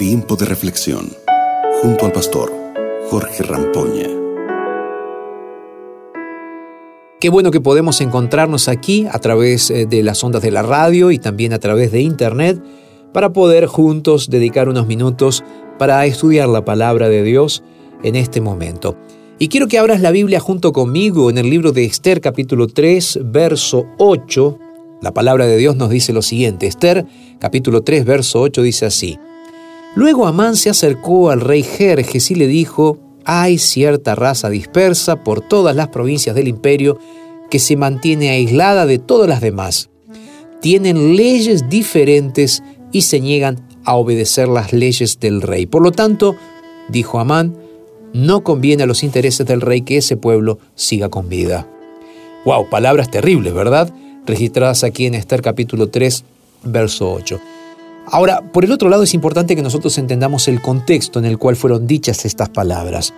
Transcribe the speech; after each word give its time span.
Tiempo 0.00 0.34
de 0.34 0.46
reflexión 0.46 1.10
junto 1.82 2.06
al 2.06 2.12
pastor 2.12 2.50
Jorge 3.10 3.42
Rampoña. 3.42 4.08
Qué 7.20 7.28
bueno 7.28 7.50
que 7.50 7.60
podemos 7.60 8.00
encontrarnos 8.00 8.68
aquí 8.68 9.06
a 9.12 9.18
través 9.18 9.70
eh, 9.70 9.84
de 9.84 10.02
las 10.02 10.24
ondas 10.24 10.40
de 10.40 10.52
la 10.52 10.62
radio 10.62 11.10
y 11.10 11.18
también 11.18 11.52
a 11.52 11.58
través 11.58 11.92
de 11.92 12.00
internet 12.00 12.62
para 13.12 13.34
poder 13.34 13.66
juntos 13.66 14.30
dedicar 14.30 14.70
unos 14.70 14.86
minutos 14.86 15.44
para 15.78 16.06
estudiar 16.06 16.48
la 16.48 16.64
palabra 16.64 17.10
de 17.10 17.22
Dios 17.22 17.62
en 18.02 18.16
este 18.16 18.40
momento. 18.40 18.96
Y 19.38 19.48
quiero 19.48 19.68
que 19.68 19.76
abras 19.76 20.00
la 20.00 20.12
Biblia 20.12 20.40
junto 20.40 20.72
conmigo 20.72 21.28
en 21.28 21.36
el 21.36 21.50
libro 21.50 21.72
de 21.72 21.84
Esther 21.84 22.22
capítulo 22.22 22.68
3, 22.68 23.18
verso 23.24 23.84
8. 23.98 24.58
La 25.02 25.12
palabra 25.12 25.46
de 25.46 25.58
Dios 25.58 25.76
nos 25.76 25.90
dice 25.90 26.14
lo 26.14 26.22
siguiente. 26.22 26.66
Esther 26.66 27.04
capítulo 27.38 27.82
3, 27.82 28.06
verso 28.06 28.40
8 28.40 28.62
dice 28.62 28.86
así. 28.86 29.18
Luego 29.94 30.26
Amán 30.26 30.56
se 30.56 30.70
acercó 30.70 31.30
al 31.30 31.40
rey 31.40 31.62
Jerjes 31.62 32.30
y 32.30 32.36
le 32.36 32.46
dijo, 32.46 32.98
hay 33.24 33.58
cierta 33.58 34.14
raza 34.14 34.48
dispersa 34.48 35.24
por 35.24 35.40
todas 35.40 35.74
las 35.74 35.88
provincias 35.88 36.34
del 36.36 36.48
imperio 36.48 36.98
que 37.50 37.58
se 37.58 37.76
mantiene 37.76 38.30
aislada 38.30 38.86
de 38.86 38.98
todas 38.98 39.28
las 39.28 39.40
demás. 39.40 39.90
Tienen 40.60 41.16
leyes 41.16 41.68
diferentes 41.68 42.62
y 42.92 43.02
se 43.02 43.20
niegan 43.20 43.66
a 43.84 43.96
obedecer 43.96 44.48
las 44.48 44.72
leyes 44.72 45.18
del 45.18 45.42
rey. 45.42 45.66
Por 45.66 45.82
lo 45.82 45.90
tanto, 45.90 46.36
dijo 46.88 47.18
Amán, 47.18 47.56
no 48.12 48.42
conviene 48.42 48.84
a 48.84 48.86
los 48.86 49.02
intereses 49.02 49.46
del 49.46 49.60
rey 49.60 49.82
que 49.82 49.96
ese 49.96 50.16
pueblo 50.16 50.58
siga 50.74 51.08
con 51.08 51.28
vida. 51.28 51.66
Wow, 52.44 52.68
palabras 52.68 53.10
terribles, 53.10 53.52
¿verdad? 53.54 53.92
Registradas 54.26 54.84
aquí 54.84 55.06
en 55.06 55.14
Esther 55.14 55.42
capítulo 55.42 55.88
3, 55.88 56.24
verso 56.64 57.12
8. 57.12 57.40
Ahora, 58.12 58.42
por 58.52 58.64
el 58.64 58.72
otro 58.72 58.88
lado 58.88 59.04
es 59.04 59.14
importante 59.14 59.54
que 59.54 59.62
nosotros 59.62 59.96
entendamos 59.96 60.48
el 60.48 60.60
contexto 60.60 61.20
en 61.20 61.24
el 61.24 61.38
cual 61.38 61.54
fueron 61.54 61.86
dichas 61.86 62.24
estas 62.24 62.48
palabras. 62.48 63.14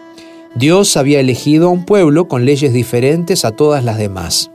Dios 0.55 0.99
había 0.99 1.19
elegido 1.19 1.69
a 1.69 1.73
un 1.73 1.87
pueblo 1.87 2.29
con 2.29 2.45
leyes 2.45 2.75
diferentes 2.75 3.47
a 3.47 3.53
todas 3.53 3.85
las 3.85 3.97
demás. 3.97 4.51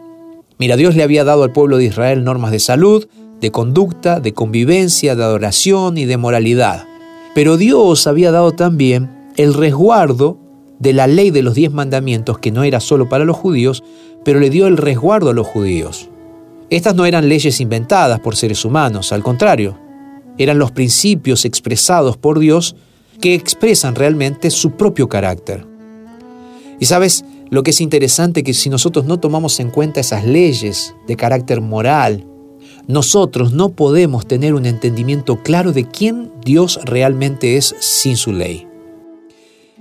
Mira, 0.60 0.76
Dios 0.76 0.96
le 0.96 1.02
había 1.02 1.24
dado 1.24 1.44
al 1.44 1.54
pueblo 1.54 1.78
de 1.78 1.86
Israel 1.86 2.24
normas 2.24 2.52
de 2.52 2.60
salud, 2.60 3.08
de 3.42 3.52
conducta, 3.52 4.20
de 4.20 4.34
convivencia, 4.34 5.16
de 5.16 5.24
adoración 5.24 5.98
y 5.98 6.06
de 6.06 6.18
moralidad. 6.18 6.86
Pero 7.34 7.58
Dios 7.58 8.06
había 8.06 8.32
dado 8.32 8.52
también 8.52 9.10
el 9.38 9.56
resguardo 9.56 10.38
de 10.78 10.94
la 10.94 11.08
ley 11.08 11.32
de 11.32 11.42
los 11.42 11.56
diez 11.56 11.72
mandamientos, 11.72 12.38
que 12.38 12.52
no 12.52 12.64
era 12.64 12.80
solo 12.80 13.10
para 13.10 13.26
los 13.26 13.38
judíos, 13.38 13.84
pero 14.24 14.40
le 14.40 14.52
dio 14.52 14.68
el 14.68 14.78
resguardo 14.78 15.32
a 15.32 15.34
los 15.34 15.48
judíos. 15.48 16.10
Estas 16.70 16.94
no 16.94 17.08
eran 17.08 17.28
leyes 17.28 17.60
inventadas 17.60 18.20
por 18.20 18.36
seres 18.36 18.66
humanos, 18.66 19.12
al 19.12 19.24
contrario, 19.24 19.87
eran 20.38 20.60
los 20.60 20.72
principios 20.72 21.46
expresados 21.46 22.18
por 22.18 22.40
Dios 22.40 22.76
que 23.22 23.34
expresan 23.34 23.96
realmente 23.96 24.50
su 24.50 24.72
propio 24.72 25.10
carácter. 25.10 25.66
Y 26.80 26.86
sabes, 26.86 27.26
lo 27.50 27.64
que 27.64 27.72
es 27.72 27.82
interesante 27.82 28.44
que 28.44 28.54
si 28.54 28.70
nosotros 28.70 29.06
no 29.06 29.20
tomamos 29.20 29.60
en 29.60 29.70
cuenta 29.70 30.02
esas 30.02 30.26
leyes 30.26 30.94
de 31.08 31.16
carácter 31.16 31.62
moral, 31.62 32.26
nosotros 32.88 33.52
no 33.54 33.70
podemos 33.70 34.28
tener 34.28 34.54
un 34.54 34.66
entendimiento 34.66 35.42
claro 35.44 35.74
de 35.74 35.86
quién 35.86 36.32
Dios 36.44 36.80
realmente 36.86 37.58
es 37.58 37.76
sin 37.80 38.16
su 38.16 38.32
ley. 38.32 38.68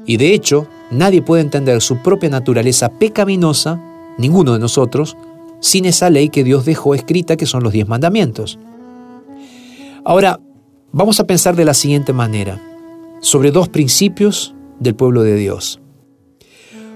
Y 0.07 0.17
de 0.17 0.35
hecho, 0.35 0.67
nadie 0.91 1.23
puede 1.23 1.43
entender 1.43 1.81
su 1.83 1.99
propia 1.99 2.31
naturaleza 2.31 2.89
pecaminosa, 2.89 3.81
ninguno 4.19 4.53
de 4.53 4.61
nosotros, 4.61 5.17
sin 5.61 5.85
esa 5.85 6.11
ley 6.11 6.29
que 6.29 6.45
Dios 6.45 6.65
dejó 6.65 6.95
escrita, 6.95 7.37
que 7.37 7.47
son 7.47 7.63
los 7.63 7.73
diez 7.73 7.89
mandamientos. 7.89 8.59
Ahora, 10.05 10.39
vamos 10.93 11.21
a 11.21 11.27
pensar 11.27 11.57
de 11.57 11.65
la 11.65 11.75
siguiente 11.75 12.13
manera, 12.13 12.61
sobre 13.21 13.51
dos 13.51 13.69
principios 13.69 14.55
del 14.79 14.95
pueblo 14.95 15.23
de 15.23 15.37
Dios. 15.37 15.81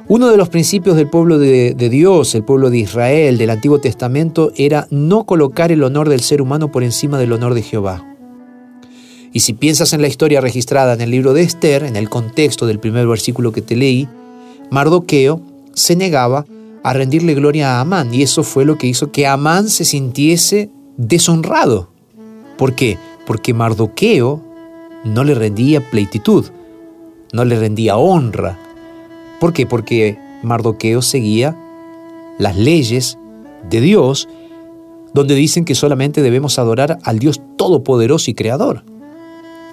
Uno 0.08 0.28
de 0.28 0.36
los 0.36 0.48
principios 0.48 0.96
del 0.96 1.08
pueblo 1.08 1.38
de, 1.38 1.74
Dios, 1.74 2.34
el 2.34 2.42
pueblo 2.42 2.70
de 2.70 2.78
Israel, 2.78 3.38
del 3.38 3.50
Antiguo 3.50 3.78
Testamento, 3.78 4.50
era 4.56 4.88
no 4.90 5.24
colocar 5.24 5.70
el 5.70 5.84
honor 5.84 6.08
del 6.08 6.20
ser 6.20 6.42
humano 6.42 6.72
por 6.72 6.82
encima 6.82 7.16
del 7.18 7.32
honor 7.32 7.54
de 7.54 7.62
Jehová. 7.62 8.04
Y 9.32 9.40
si 9.40 9.52
piensas 9.52 9.92
en 9.92 10.02
la 10.02 10.08
historia 10.08 10.40
registrada 10.40 10.94
en 10.94 11.00
el 11.00 11.12
libro 11.12 11.32
de 11.32 11.42
Esther, 11.42 11.84
en 11.84 11.94
el 11.94 12.10
contexto 12.10 12.66
del 12.66 12.80
primer 12.80 13.06
versículo 13.06 13.52
que 13.52 13.62
te 13.62 13.76
leí, 13.76 14.08
Mardoqueo 14.72 15.42
se 15.74 15.94
negaba 15.94 16.44
a 16.82 16.92
rendirle 16.92 17.34
gloria 17.34 17.76
a 17.76 17.80
Amán 17.80 18.12
y 18.12 18.22
eso 18.22 18.42
fue 18.42 18.64
lo 18.64 18.78
que 18.78 18.88
hizo 18.88 19.12
que 19.12 19.28
Amán 19.28 19.68
se 19.68 19.84
sintiese 19.84 20.70
deshonrado. 20.96 21.90
¿Por 22.58 22.74
qué? 22.74 22.98
Porque 23.30 23.54
Mardoqueo 23.54 24.42
no 25.04 25.22
le 25.22 25.36
rendía 25.36 25.88
pleititud, 25.88 26.46
no 27.32 27.44
le 27.44 27.60
rendía 27.60 27.96
honra. 27.96 28.58
¿Por 29.38 29.52
qué? 29.52 29.66
Porque 29.66 30.18
Mardoqueo 30.42 31.00
seguía 31.00 31.56
las 32.40 32.56
leyes 32.56 33.18
de 33.70 33.80
Dios, 33.80 34.28
donde 35.14 35.36
dicen 35.36 35.64
que 35.64 35.76
solamente 35.76 36.22
debemos 36.22 36.58
adorar 36.58 36.98
al 37.04 37.20
Dios 37.20 37.40
todopoderoso 37.56 38.32
y 38.32 38.34
creador. 38.34 38.82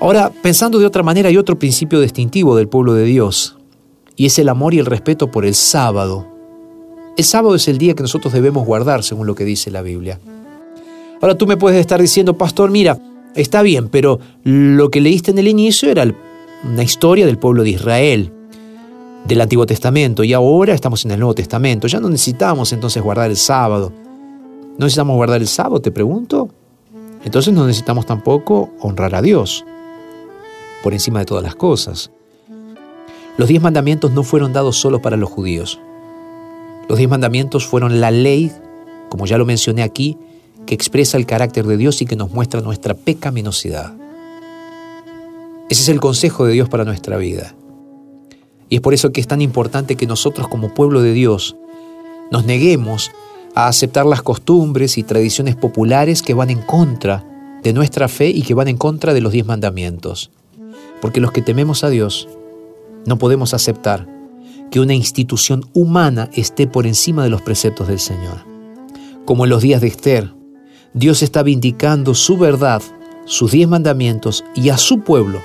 Ahora, 0.01 0.31
pensando 0.44 0.78
de 0.78 0.85
otra 0.85 1.01
manera, 1.01 1.29
hay 1.29 1.38
otro 1.38 1.57
principio 1.57 2.00
distintivo 2.00 2.56
del 2.56 2.67
pueblo 2.67 2.94
de 2.94 3.06
Dios, 3.06 3.57
y 4.16 4.28
es 4.28 4.38
el 4.38 4.50
amor 4.50 4.75
y 4.75 4.78
el 4.78 4.85
respeto 4.85 5.31
por 5.31 5.47
el 5.47 5.56
sábado. 5.56 6.28
El 7.17 7.23
sábado 7.23 7.56
es 7.56 7.67
el 7.67 7.79
día 7.79 7.96
que 7.96 8.03
nosotros 8.03 8.34
debemos 8.34 8.67
guardar, 8.67 9.01
según 9.01 9.25
lo 9.25 9.34
que 9.34 9.46
dice 9.46 9.72
la 9.72 9.81
Biblia. 9.81 10.19
Ahora 11.19 11.34
tú 11.34 11.47
me 11.47 11.57
puedes 11.57 11.79
estar 11.79 12.00
diciendo, 12.00 12.38
pastor, 12.38 12.69
mira, 12.69 13.00
está 13.36 13.62
bien, 13.62 13.90
pero 13.90 14.20
lo 14.44 14.90
que 14.90 15.02
leíste 15.02 15.32
en 15.32 15.38
el 15.38 15.48
inicio 15.48 15.90
era 15.90 16.06
una 16.64 16.84
historia 16.84 17.26
del 17.26 17.38
pueblo 17.38 17.64
de 17.64 17.72
Israel, 17.72 18.32
del 19.26 19.42
Antiguo 19.42 19.66
Testamento, 19.66 20.24
y 20.24 20.34
ahora 20.34 20.74
estamos 20.74 21.04
en 21.06 21.12
el 21.12 21.20
Nuevo 21.20 21.36
Testamento. 21.36 21.88
Ya 21.88 22.00
no 22.00 22.10
necesitamos 22.10 22.72
entonces 22.74 23.02
guardar 23.04 23.30
el 23.30 23.38
sábado. 23.38 23.92
¿No 24.78 24.86
necesitamos 24.86 25.16
guardar 25.16 25.42
el 25.42 25.48
sábado, 25.48 25.82
te 25.82 25.92
pregunto? 25.92 26.50
Entonces 27.24 27.54
no 27.54 27.66
necesitamos 27.66 28.06
tampoco 28.06 28.70
honrar 28.80 29.16
a 29.16 29.22
Dios 29.22 29.66
por 30.84 30.94
encima 30.94 31.20
de 31.20 31.26
todas 31.26 31.44
las 31.44 31.56
cosas. 31.56 32.12
Los 33.38 33.50
diez 33.50 33.62
mandamientos 33.62 34.12
no 34.12 34.24
fueron 34.24 34.54
dados 34.54 34.78
solo 34.78 35.02
para 35.02 35.18
los 35.18 35.30
judíos. 35.30 35.80
Los 36.88 36.98
diez 36.98 37.09
mandamientos 37.09 37.68
fueron 37.68 38.00
la 38.00 38.12
ley, 38.12 38.52
como 39.09 39.26
ya 39.26 39.38
lo 39.38 39.46
mencioné 39.46 39.84
aquí, 39.84 40.18
que 40.67 40.75
expresa 40.75 41.17
el 41.17 41.25
carácter 41.25 41.66
de 41.66 41.78
Dios 41.78 42.01
y 42.03 42.05
que 42.05 42.16
nos 42.16 42.31
muestra 42.31 42.61
nuestra 42.61 42.94
pecaminosidad. 42.94 43.95
Ese 45.69 45.81
es 45.81 45.89
el 45.89 46.00
consejo 46.00 46.45
de 46.45 46.53
Dios 46.53 46.69
para 46.69 46.85
nuestra 46.85 47.17
vida. 47.17 47.55
Y 48.69 48.75
es 48.75 48.81
por 48.81 48.94
eso 48.94 49.11
que 49.11 49.22
es 49.22 49.28
tan 49.28 49.41
importante 49.41 49.95
que 49.95 50.05
nosotros 50.05 50.47
como 50.47 50.73
pueblo 50.73 51.01
de 51.01 51.13
Dios 51.13 51.55
nos 52.31 52.45
neguemos 52.45 53.11
a 53.55 53.67
aceptar 53.67 54.05
las 54.05 54.22
costumbres 54.22 54.97
y 54.97 55.03
tradiciones 55.03 55.55
populares 55.55 56.22
que 56.22 56.33
van 56.33 56.50
en 56.50 56.61
contra 56.61 57.25
de 57.63 57.73
nuestra 57.73 58.07
fe 58.07 58.29
y 58.29 58.44
que 58.44 58.53
van 58.53 58.67
en 58.67 58.78
contra 58.78 59.13
de 59.13 59.22
los 59.22 59.31
diez 59.31 59.45
mandamientos. 59.45 60.31
Porque 61.01 61.22
los 61.22 61.31
que 61.31 61.41
tememos 61.41 61.84
a 61.84 61.89
Dios 61.89 62.28
no 63.05 63.17
podemos 63.17 63.53
aceptar 63.53 64.07
que 64.69 64.81
una 64.81 64.94
institución 64.94 65.66
humana 65.73 66.29
esté 66.34 66.67
por 66.67 66.85
encima 66.85 67.23
de 67.23 67.29
los 67.29 67.41
preceptos 67.41 67.88
del 67.88 67.99
Señor. 67.99 68.45
Como 69.25 69.45
en 69.45 69.49
los 69.49 69.61
días 69.61 69.81
de 69.81 69.88
Esther, 69.88 70.37
Dios 70.94 71.22
está 71.22 71.44
vindicando 71.44 72.16
su 72.16 72.38
verdad, 72.38 72.81
sus 73.25 73.52
diez 73.52 73.68
mandamientos 73.68 74.44
y 74.56 74.70
a 74.70 74.78
su 74.78 75.02
pueblo 75.02 75.42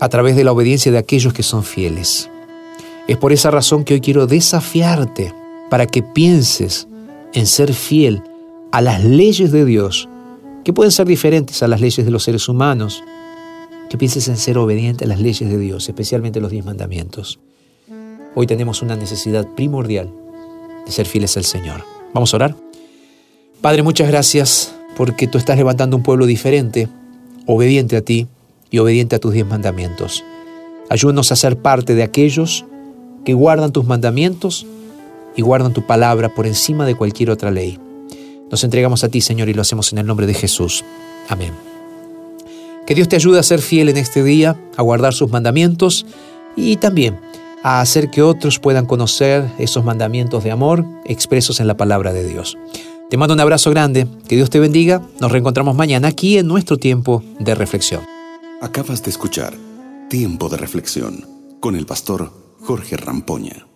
a 0.00 0.08
través 0.08 0.36
de 0.36 0.44
la 0.44 0.52
obediencia 0.52 0.92
de 0.92 0.98
aquellos 0.98 1.32
que 1.32 1.42
son 1.42 1.64
fieles. 1.64 2.30
Es 3.06 3.16
por 3.16 3.32
esa 3.32 3.50
razón 3.50 3.84
que 3.84 3.94
hoy 3.94 4.00
quiero 4.00 4.26
desafiarte 4.26 5.34
para 5.70 5.86
que 5.86 6.02
pienses 6.02 6.88
en 7.32 7.46
ser 7.46 7.74
fiel 7.74 8.22
a 8.70 8.80
las 8.80 9.02
leyes 9.02 9.50
de 9.50 9.64
Dios, 9.64 10.08
que 10.64 10.72
pueden 10.72 10.92
ser 10.92 11.06
diferentes 11.06 11.62
a 11.62 11.68
las 11.68 11.80
leyes 11.80 12.04
de 12.04 12.12
los 12.12 12.22
seres 12.22 12.48
humanos, 12.48 13.02
que 13.90 13.98
pienses 13.98 14.28
en 14.28 14.36
ser 14.36 14.58
obediente 14.58 15.04
a 15.04 15.08
las 15.08 15.20
leyes 15.20 15.48
de 15.48 15.58
Dios, 15.58 15.88
especialmente 15.88 16.40
los 16.40 16.50
diez 16.50 16.64
mandamientos. 16.64 17.40
Hoy 18.34 18.46
tenemos 18.46 18.82
una 18.82 18.94
necesidad 18.94 19.48
primordial 19.54 20.12
de 20.84 20.92
ser 20.92 21.06
fieles 21.06 21.36
al 21.36 21.44
Señor. 21.44 21.84
Vamos 22.12 22.32
a 22.32 22.36
orar. 22.36 22.56
Padre, 23.60 23.82
muchas 23.82 24.08
gracias 24.08 24.77
porque 24.98 25.28
tú 25.28 25.38
estás 25.38 25.56
levantando 25.56 25.96
un 25.96 26.02
pueblo 26.02 26.26
diferente, 26.26 26.88
obediente 27.46 27.96
a 27.96 28.00
ti 28.02 28.26
y 28.68 28.78
obediente 28.78 29.14
a 29.14 29.20
tus 29.20 29.32
diez 29.32 29.46
mandamientos. 29.46 30.24
Ayúdanos 30.90 31.30
a 31.30 31.36
ser 31.36 31.56
parte 31.56 31.94
de 31.94 32.02
aquellos 32.02 32.64
que 33.24 33.32
guardan 33.32 33.70
tus 33.70 33.86
mandamientos 33.86 34.66
y 35.36 35.42
guardan 35.42 35.72
tu 35.72 35.86
palabra 35.86 36.34
por 36.34 36.48
encima 36.48 36.84
de 36.84 36.96
cualquier 36.96 37.30
otra 37.30 37.52
ley. 37.52 37.78
Nos 38.50 38.64
entregamos 38.64 39.04
a 39.04 39.08
ti, 39.08 39.20
Señor, 39.20 39.48
y 39.48 39.54
lo 39.54 39.62
hacemos 39.62 39.92
en 39.92 39.98
el 39.98 40.06
nombre 40.06 40.26
de 40.26 40.34
Jesús. 40.34 40.84
Amén. 41.28 41.52
Que 42.84 42.96
Dios 42.96 43.08
te 43.08 43.14
ayude 43.14 43.38
a 43.38 43.44
ser 43.44 43.60
fiel 43.60 43.90
en 43.90 43.98
este 43.98 44.24
día, 44.24 44.60
a 44.76 44.82
guardar 44.82 45.14
sus 45.14 45.30
mandamientos 45.30 46.06
y 46.56 46.74
también 46.74 47.20
a 47.62 47.80
hacer 47.80 48.10
que 48.10 48.22
otros 48.22 48.58
puedan 48.58 48.86
conocer 48.86 49.44
esos 49.58 49.84
mandamientos 49.84 50.42
de 50.42 50.50
amor 50.50 50.84
expresos 51.04 51.60
en 51.60 51.68
la 51.68 51.76
palabra 51.76 52.12
de 52.12 52.26
Dios. 52.26 52.58
Te 53.10 53.16
mando 53.16 53.32
un 53.32 53.40
abrazo 53.40 53.70
grande, 53.70 54.06
que 54.28 54.36
Dios 54.36 54.50
te 54.50 54.60
bendiga, 54.60 55.00
nos 55.18 55.32
reencontramos 55.32 55.74
mañana 55.74 56.08
aquí 56.08 56.36
en 56.36 56.46
nuestro 56.46 56.76
tiempo 56.76 57.22
de 57.38 57.54
reflexión. 57.54 58.02
Acabas 58.60 59.02
de 59.02 59.10
escuchar 59.10 59.54
Tiempo 60.10 60.50
de 60.50 60.58
Reflexión 60.58 61.24
con 61.58 61.74
el 61.74 61.86
pastor 61.86 62.30
Jorge 62.60 62.98
Rampoña. 62.98 63.67